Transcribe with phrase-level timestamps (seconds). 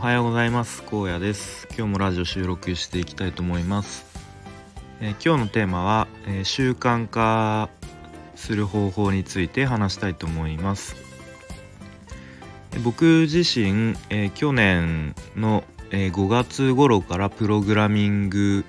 [0.00, 0.82] はようございます。
[0.90, 1.68] 荒野です。
[1.76, 4.06] 今日もラジオ収録していきたいと思います、
[5.02, 7.68] えー、今日のテーマは、えー、習慣化
[8.34, 10.96] する方法について話したいと思います。
[12.82, 18.64] 僕自身、えー、去年の、え5月頃からプログラミング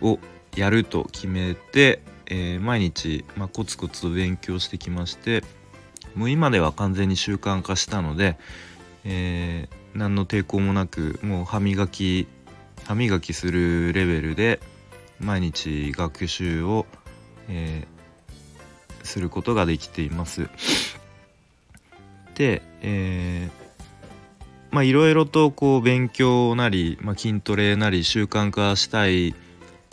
[0.00, 0.20] を
[0.54, 5.42] やると決めて、え毎日、まあ、コツコツと勉強してきまして
[6.14, 8.38] もう今では完全に習慣化したので、
[9.04, 12.28] えー、何の抵抗もなくもう歯磨き
[12.84, 14.60] 歯磨きするレベルで
[15.18, 16.86] 毎日学習を、
[17.48, 20.48] えー、することができています。
[22.34, 29.34] で、えー、まあいろいろとこう勉強なり、まあ、筋トレなり習慣化したい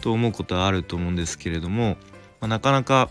[0.02, 1.98] と思うことはあると思うんですけれども、
[2.42, 3.10] まあ、なかなか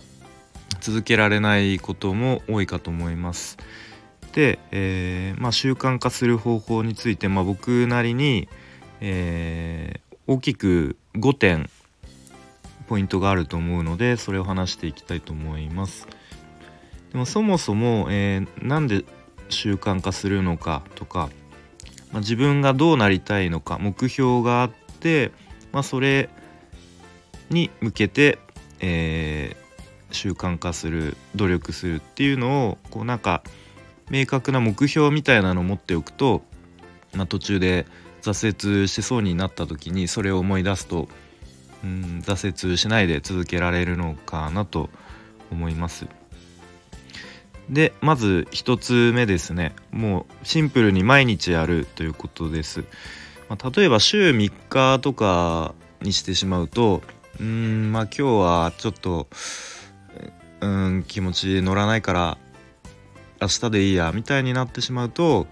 [0.80, 3.56] 続けられないことも多いかと思います。
[4.32, 8.48] で、えー、まあ、習慣化する方法について、まあ、僕なりに、
[9.00, 11.69] えー、大きく5点
[12.89, 16.06] ポイントがあると思うのでそれを話していきたいと思います。
[17.12, 19.05] でもそもそも、えー、なんで
[19.50, 21.28] 習慣化するのかとか、
[22.11, 25.30] まあ、自分がどうなりたいのか目標があって、
[25.72, 26.30] まあ、それ
[27.50, 28.39] に向けて、
[28.80, 33.42] えー、習慣化する努力するっていうのをこうなんか
[34.12, 36.42] 明確な目標みたいなのを持っておくと、
[37.14, 37.86] まあ、途中で
[38.20, 41.08] 挫折しそうになった時にそれを思い出すと
[41.82, 44.90] うん挫折しないで続けられるのかなと
[45.50, 46.06] 思います。
[47.70, 52.84] でまず1つ目ですねもうシンプルに毎日やるということです。
[53.48, 57.02] まあ、例えば週3日とかにしてしまうと
[57.40, 59.27] うんまあ今日はちょっと
[60.60, 62.38] うん気持ち乗らないから
[63.43, 65.48] 明日でいいやみたいになってしまうと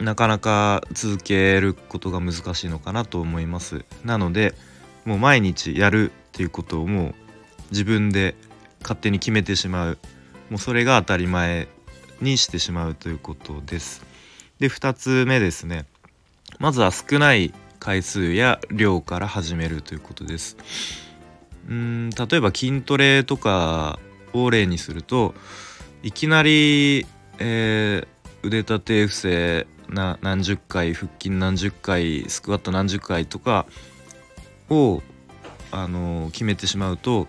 [0.00, 3.84] なかなか続けることが難しいのかなと思います。
[4.04, 4.54] なので
[5.04, 7.14] もう毎日やるっていうことをもう
[7.70, 8.34] 自分で
[8.82, 9.98] 勝手に決めてしまう。
[10.50, 11.68] もうそれが当たり前
[12.20, 14.04] にしてしまうということです。
[14.58, 15.86] で2つ目ですね。
[16.58, 20.56] まずは少ない回数や量から始めるということです。
[21.68, 24.00] うん例えば筋トレとか
[24.32, 25.34] を例にすると
[26.04, 27.06] いきなり、
[27.38, 28.06] えー、
[28.42, 33.64] 腕立て伏せな何十回腹筋何十回スクワット何十回とか
[34.68, 35.02] を、
[35.70, 37.26] あのー、決めてしまうと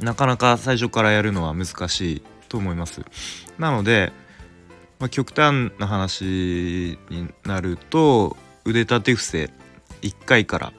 [0.00, 3.02] なかなか最初からやるのは難しいと思います。
[3.60, 4.12] なので、
[4.98, 9.50] まあ、極端な話になると腕立て伏せ
[10.02, 10.72] 1回から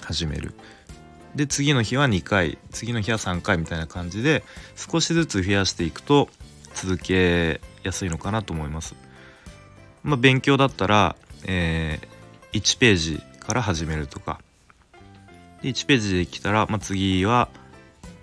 [0.00, 0.54] 始める。
[1.34, 4.44] で次の日は2回次の日は3回みたいな感じで
[4.76, 6.30] 少しずつ増やしていくと
[6.74, 8.94] 続けやすいのかなと思います。
[10.02, 14.40] まあ、勉強だったら、えー、1ページから始めるとか
[15.62, 17.48] で1ページできたら、まあ、次は、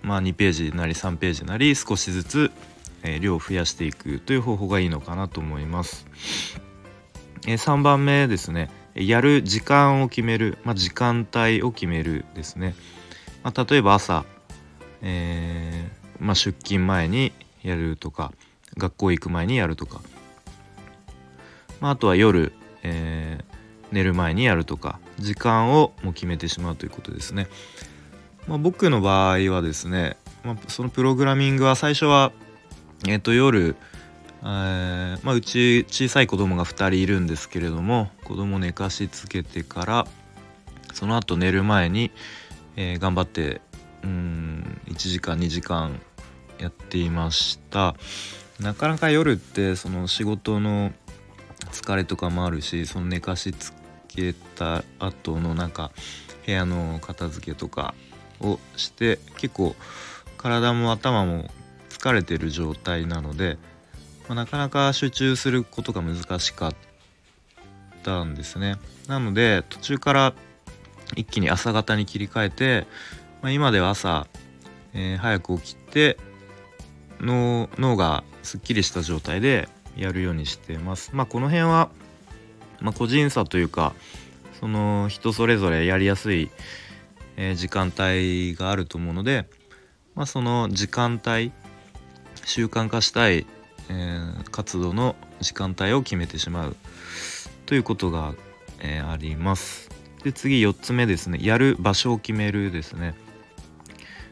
[0.03, 2.51] まあ、2ページなり3ページなり少しずつ、
[3.01, 6.06] えー、量を増やしていくという方法がいいのかなと思います。
[7.47, 12.75] えー、3番目ですねやる時間を決める、まあ、時間帯を決めるですね。
[13.44, 14.25] まあ、例えば朝、
[15.01, 18.31] えーまあ、出勤前にやるとか
[18.77, 20.01] 学校行く前にやるとか、
[21.79, 23.55] まあ、あとは夜、えー、
[23.91, 27.47] 寝る前にやるとか時間をもう決めてしまうということですね。
[28.47, 32.31] まあ、僕の場合はですね、まあ、そのプログラミングは最初は、
[33.07, 33.75] えー、と夜、
[34.41, 40.07] えーまあ、うち小さい子供が2人いるんですけれども子供寝かしつけてから
[40.93, 42.11] その後寝る前に、
[42.75, 43.61] えー、頑張って
[44.03, 46.01] うん1時間2時間
[46.61, 47.95] やっていました。
[48.59, 50.94] なかなか夜ってその仕事の
[51.72, 53.73] 疲れとかもあるしその寝かしつ
[54.07, 55.91] けた後のなんか
[56.45, 57.95] 部屋の片付けとか
[58.39, 59.75] をして結構
[60.38, 61.49] 体も頭も
[61.89, 63.58] 疲れてる状態なので、
[64.28, 66.75] まあ、なかなか集中することが難しかっ
[68.03, 68.78] たんですね。
[69.08, 70.34] なので途中から
[71.16, 72.87] 一気に朝方に切り替えて、
[73.41, 74.28] まあ、今では朝、
[74.93, 76.17] えー、早く起きて
[77.22, 81.12] 脳脳がすっきりした状態でやるようにしてます。
[81.14, 81.90] まあ、この辺は、
[82.82, 83.94] まあ、個人差というか
[84.59, 86.50] その人それぞれやりやすい、
[87.38, 89.47] えー、時間帯があると思うので、
[90.16, 91.52] まあ、その時間帯
[92.46, 93.46] 習慣化したい、
[93.90, 96.76] えー、活動の時間帯を決めてしまう
[97.66, 98.34] ということが、
[98.79, 99.90] えー、あります。
[100.23, 103.16] で次4つ目ですねやる場所を決めるですね。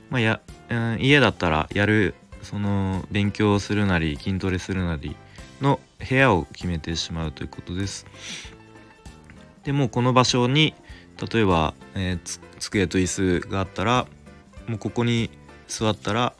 [0.10, 5.16] まあや、うん、家だったらやるその勉強するなり筋トレするなり
[5.62, 8.06] の部屋を決めてしまうということです。
[9.64, 10.74] でもこの場所に
[11.32, 14.08] 例えば、えー、机と椅子があったら
[14.68, 15.30] もうここに
[15.68, 16.34] 座ったら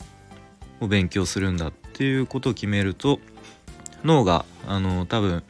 [0.80, 3.20] もう勉強するんだっていうことを決めると
[4.04, 5.44] 脳があの多分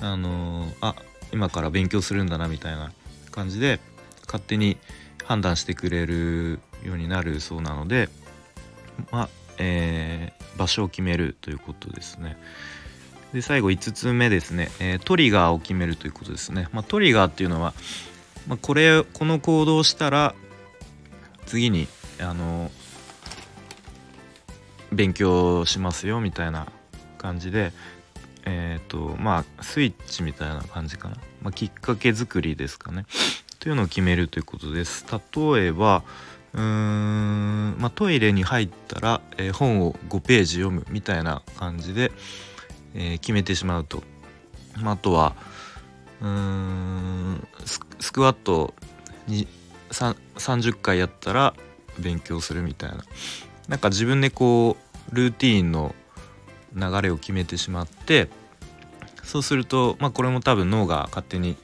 [0.00, 0.96] あのあ
[1.32, 2.92] 今から勉強するんだなみたいな
[3.30, 3.80] 感じで
[4.26, 4.76] 勝手に
[5.24, 8.08] 判断してくれるようになるそうなので
[9.10, 12.36] まあえー、場所を決めるということですね。
[13.32, 16.68] で最後5つ目ですね、えー、トリガーを決めるということですね。
[16.72, 17.74] まあ、トリガーっていうのは、
[18.46, 20.34] まあ、これこの行動をしたら
[21.46, 21.88] 次に
[22.20, 22.70] あの
[24.92, 26.66] 勉強しますよみたいな
[27.18, 27.72] 感じで
[28.44, 33.04] えっ、ー、とまあスイッチみたいな感じかな、まあ、きっかけ作りですかね
[33.58, 35.04] というのを決めるということです
[35.34, 42.12] 例えばーん、まあ、トイレに入ったら、えー、本を5ページ読むみたいな感じで、
[42.94, 44.02] えー、決めてしまうと、
[44.80, 45.34] まあ、あとは
[46.20, 47.48] うーん
[48.00, 48.74] スクワット
[49.26, 49.46] に
[49.90, 51.54] 30回やったら
[51.98, 53.04] 勉強するみたいな。
[53.68, 54.76] なんか自分でこ
[55.12, 55.94] うルーティーンの
[56.74, 58.28] 流れを決めてしまって
[59.24, 61.56] そうすると、まあ、これも多分脳が勝手に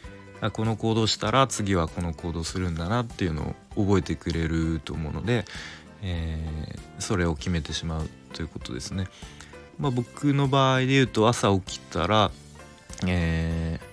[0.50, 5.44] この行動したら次はこの行動するんだなっていうのを覚えてくれると思うので、
[6.03, 9.06] えー、それを決めてしまうということですね。
[9.79, 12.31] まあ、僕の場合で言うと朝起きたら、
[13.06, 13.93] えー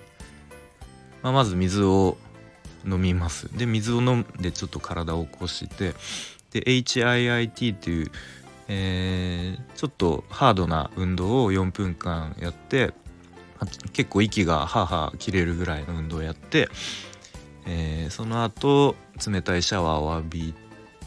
[1.22, 2.16] まあ、まず水を
[2.84, 5.94] 飲みますで水を飲んでちょっと体を起こして
[6.52, 8.10] で HIIT っていう、
[8.68, 12.92] えー、ちょっとハードな運動を4分間やって
[13.92, 16.68] 結構息がハーハー切れるぐらいの運動をやって、
[17.66, 18.96] えー、その後
[19.26, 20.54] 冷たいシャワーを浴び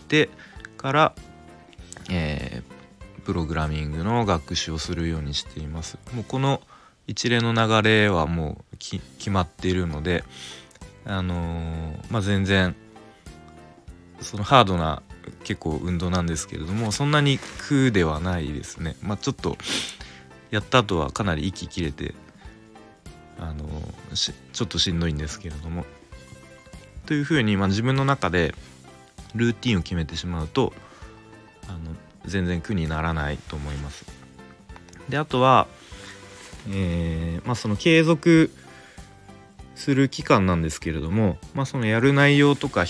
[0.07, 0.29] て
[0.77, 1.15] から、
[2.09, 5.97] えー、プログラミングの学習をするようにしています。
[6.13, 6.61] もうこの
[7.07, 10.23] 一連の流れはもう決まっているので
[11.05, 12.75] あのー、まあ全然
[14.21, 15.01] そのハードな
[15.43, 18.95] 結構運動なんですけれどもそんなに苦ではないですね。
[19.01, 19.57] まあちょっと
[20.51, 22.13] やった後はかなり息切れて
[23.39, 23.65] あの
[24.15, 25.85] ちょっとしんどいんですけれども
[27.05, 28.53] というふうに、まあ、自分の中で
[29.35, 30.73] ルーティンを決めてしまうと
[31.67, 31.79] あの
[32.25, 34.05] 全然苦にならないと思います。
[35.09, 35.67] であとは、
[36.69, 38.51] えーまあ、その継続
[39.75, 42.85] する期間なんですけれども、まあ、そのやる内容とか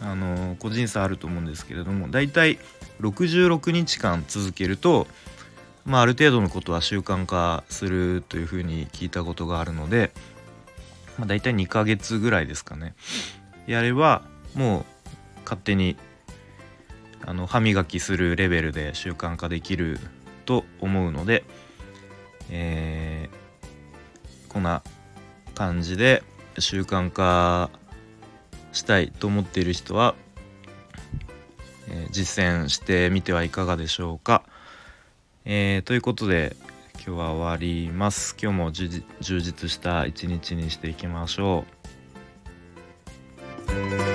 [0.00, 2.58] あの個人差あると思うんですけれどもだいたい
[3.00, 5.06] 66日間続けると
[5.84, 10.12] まあ、ある程度のことは習慣化するというふうに聞いたことがあるので、
[11.18, 12.94] まあ、大体2ヶ月ぐらいですかね
[13.66, 14.22] やれば
[14.54, 14.84] もう
[15.44, 15.96] 勝手に
[17.24, 19.98] あの歯磨きするレベルで習慣化できる
[20.44, 21.44] と思うので、
[22.50, 24.82] えー、こんな
[25.54, 26.22] 感じで
[26.58, 27.70] 習慣化
[28.72, 30.14] したいと思っている人は、
[31.88, 34.42] えー、実践してみてはいかがでしょうか。
[35.44, 36.54] えー、ということで
[36.94, 38.36] 今日は終わります。
[38.40, 41.64] 今日も充実した一日にしていきましょ
[43.68, 44.11] う。